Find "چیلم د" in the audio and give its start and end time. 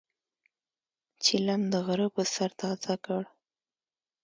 1.23-1.75